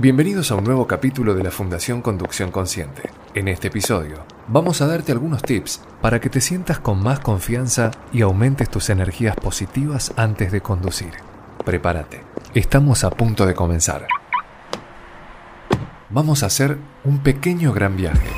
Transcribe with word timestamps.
Bienvenidos 0.00 0.52
a 0.52 0.54
un 0.54 0.62
nuevo 0.62 0.86
capítulo 0.86 1.34
de 1.34 1.42
la 1.42 1.50
Fundación 1.50 2.02
Conducción 2.02 2.52
Consciente. 2.52 3.10
En 3.34 3.48
este 3.48 3.66
episodio 3.66 4.24
vamos 4.46 4.80
a 4.80 4.86
darte 4.86 5.10
algunos 5.10 5.42
tips 5.42 5.80
para 6.00 6.20
que 6.20 6.30
te 6.30 6.40
sientas 6.40 6.78
con 6.78 7.02
más 7.02 7.18
confianza 7.18 7.90
y 8.12 8.22
aumentes 8.22 8.70
tus 8.70 8.90
energías 8.90 9.34
positivas 9.34 10.12
antes 10.16 10.52
de 10.52 10.60
conducir. 10.60 11.10
Prepárate, 11.64 12.22
estamos 12.54 13.02
a 13.02 13.10
punto 13.10 13.44
de 13.44 13.56
comenzar. 13.56 14.06
Vamos 16.10 16.44
a 16.44 16.46
hacer 16.46 16.78
un 17.02 17.18
pequeño 17.18 17.72
gran 17.72 17.96
viaje. 17.96 18.28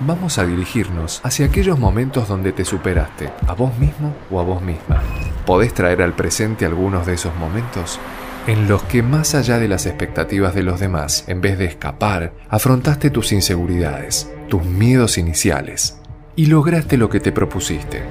Vamos 0.00 0.38
a 0.38 0.46
dirigirnos 0.46 1.20
hacia 1.24 1.44
aquellos 1.44 1.78
momentos 1.78 2.26
donde 2.26 2.52
te 2.52 2.64
superaste, 2.64 3.30
a 3.46 3.52
vos 3.52 3.76
mismo 3.76 4.14
o 4.30 4.40
a 4.40 4.44
vos 4.44 4.62
misma. 4.62 5.02
¿Podés 5.44 5.74
traer 5.74 6.00
al 6.00 6.14
presente 6.14 6.64
algunos 6.64 7.04
de 7.04 7.12
esos 7.12 7.36
momentos? 7.36 8.00
En 8.46 8.68
los 8.68 8.82
que 8.84 9.02
más 9.02 9.34
allá 9.34 9.58
de 9.58 9.68
las 9.68 9.86
expectativas 9.86 10.54
de 10.54 10.62
los 10.62 10.80
demás, 10.80 11.24
en 11.28 11.40
vez 11.40 11.58
de 11.58 11.66
escapar, 11.66 12.32
afrontaste 12.48 13.10
tus 13.10 13.32
inseguridades, 13.32 14.30
tus 14.48 14.64
miedos 14.64 15.18
iniciales 15.18 15.98
y 16.34 16.46
lograste 16.46 16.96
lo 16.96 17.08
que 17.08 17.20
te 17.20 17.30
propusiste. 17.30 18.02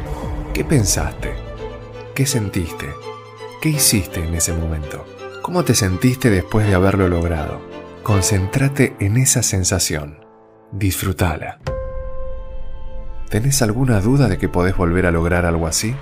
¿Qué 0.54 0.64
pensaste? 0.64 1.34
¿Qué 2.16 2.26
sentiste? 2.26 2.90
¿Qué 3.62 3.70
hiciste 3.70 4.24
en 4.24 4.34
ese 4.36 4.54
momento? 4.54 5.06
¿Cómo 5.42 5.64
te 5.64 5.76
sentiste 5.76 6.30
después 6.30 6.68
de 6.68 6.76
haberlo 6.76 7.08
logrado? 7.08 7.62
Concéntrate 8.04 8.96
en 9.00 9.18
esa 9.18 9.44
sensación. 9.44 10.20
Disfrútala. 10.72 11.60
¿Tenés 13.30 13.62
alguna 13.62 14.02
duda 14.02 14.28
de 14.28 14.38
que 14.38 14.50
podés 14.50 14.76
volver 14.76 15.06
a 15.06 15.12
lograr 15.12 15.46
algo 15.46 15.68
así? 15.68 15.96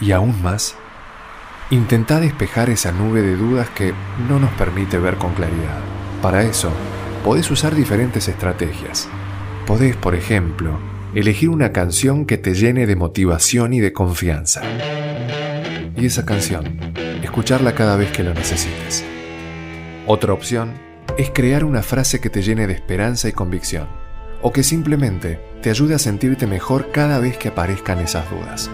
Y 0.00 0.12
aún 0.12 0.42
más, 0.42 0.76
Intenta 1.74 2.20
despejar 2.20 2.70
esa 2.70 2.92
nube 2.92 3.20
de 3.20 3.34
dudas 3.34 3.68
que 3.68 3.92
no 4.28 4.38
nos 4.38 4.52
permite 4.52 4.96
ver 4.96 5.16
con 5.16 5.34
claridad. 5.34 5.80
Para 6.22 6.44
eso, 6.44 6.70
podés 7.24 7.50
usar 7.50 7.74
diferentes 7.74 8.28
estrategias. 8.28 9.08
Podés, 9.66 9.96
por 9.96 10.14
ejemplo, 10.14 10.78
elegir 11.16 11.48
una 11.48 11.72
canción 11.72 12.26
que 12.26 12.38
te 12.38 12.54
llene 12.54 12.86
de 12.86 12.94
motivación 12.94 13.72
y 13.72 13.80
de 13.80 13.92
confianza. 13.92 14.62
Y 15.96 16.06
esa 16.06 16.24
canción, 16.24 16.78
escucharla 17.24 17.74
cada 17.74 17.96
vez 17.96 18.12
que 18.12 18.22
lo 18.22 18.34
necesites. 18.34 19.04
Otra 20.06 20.32
opción 20.32 20.74
es 21.18 21.30
crear 21.30 21.64
una 21.64 21.82
frase 21.82 22.20
que 22.20 22.30
te 22.30 22.42
llene 22.42 22.68
de 22.68 22.74
esperanza 22.74 23.28
y 23.28 23.32
convicción, 23.32 23.88
o 24.42 24.52
que 24.52 24.62
simplemente 24.62 25.40
te 25.60 25.70
ayude 25.70 25.96
a 25.96 25.98
sentirte 25.98 26.46
mejor 26.46 26.92
cada 26.92 27.18
vez 27.18 27.36
que 27.36 27.48
aparezcan 27.48 27.98
esas 27.98 28.30
dudas. 28.30 28.70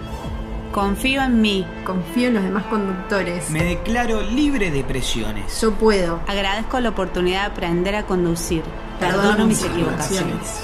Confío 0.72 1.20
en 1.24 1.40
mí. 1.40 1.66
Confío 1.84 2.28
en 2.28 2.34
los 2.34 2.44
demás 2.44 2.64
conductores. 2.66 3.50
Me 3.50 3.64
declaro 3.64 4.22
libre 4.22 4.70
de 4.70 4.84
presiones. 4.84 5.60
Yo 5.60 5.72
puedo. 5.72 6.20
Agradezco 6.28 6.78
la 6.78 6.90
oportunidad 6.90 7.40
de 7.40 7.46
aprender 7.46 7.96
a 7.96 8.06
conducir. 8.06 8.62
Perdono, 9.00 9.48
mis 9.48 9.64
equivocaciones. 9.64 10.60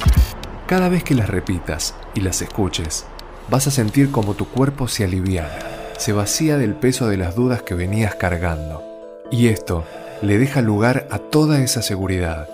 Cada 0.66 0.88
vez 0.88 1.02
que 1.02 1.16
las 1.16 1.28
repitas 1.28 1.96
y 2.14 2.20
las 2.20 2.40
escuches, 2.40 3.04
vas 3.50 3.66
a 3.66 3.72
sentir 3.72 4.12
como 4.12 4.34
tu 4.34 4.46
cuerpo 4.46 4.86
se 4.86 5.02
aliviana, 5.02 5.58
se 5.98 6.12
vacía 6.12 6.56
del 6.56 6.74
peso 6.74 7.08
de 7.08 7.16
las 7.16 7.34
dudas 7.34 7.62
que 7.62 7.74
venías 7.74 8.14
cargando. 8.14 8.84
Y 9.32 9.48
esto 9.48 9.84
le 10.22 10.38
deja 10.38 10.62
lugar 10.62 11.08
a 11.10 11.18
toda 11.18 11.60
esa 11.62 11.82
seguridad, 11.82 12.48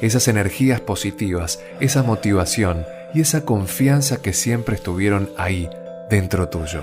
esas 0.00 0.26
energías 0.26 0.80
positivas, 0.80 1.60
esa 1.78 2.02
motivación 2.02 2.84
y 3.14 3.20
esa 3.20 3.44
confianza 3.44 4.20
que 4.20 4.32
siempre 4.32 4.74
estuvieron 4.74 5.30
ahí 5.36 5.68
dentro 6.08 6.48
tuyo. 6.48 6.82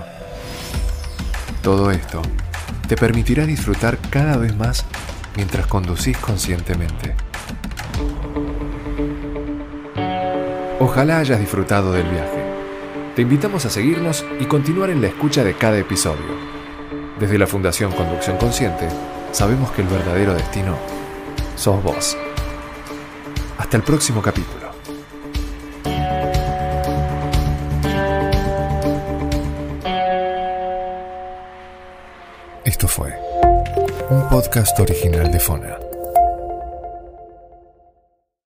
Todo 1.62 1.90
esto 1.90 2.22
te 2.88 2.96
permitirá 2.96 3.44
disfrutar 3.46 3.98
cada 4.10 4.36
vez 4.36 4.56
más 4.56 4.84
mientras 5.36 5.66
conducís 5.66 6.16
conscientemente. 6.18 7.14
Ojalá 10.78 11.18
hayas 11.18 11.40
disfrutado 11.40 11.92
del 11.92 12.08
viaje. 12.08 12.44
Te 13.16 13.22
invitamos 13.22 13.64
a 13.64 13.70
seguirnos 13.70 14.24
y 14.38 14.44
continuar 14.44 14.90
en 14.90 15.00
la 15.00 15.08
escucha 15.08 15.42
de 15.42 15.54
cada 15.54 15.78
episodio. 15.78 16.36
Desde 17.18 17.38
la 17.38 17.46
Fundación 17.46 17.92
Conducción 17.92 18.36
Consciente, 18.36 18.88
sabemos 19.32 19.70
que 19.72 19.82
el 19.82 19.88
verdadero 19.88 20.34
destino 20.34 20.76
sos 21.56 21.82
vos. 21.82 22.16
Hasta 23.58 23.78
el 23.78 23.82
próximo 23.82 24.20
capítulo. 24.20 24.65
Esto 32.66 32.88
fue 32.88 33.14
un 34.10 34.28
podcast 34.28 34.76
original 34.80 35.30
de 35.30 35.38
Fona. 35.38 35.85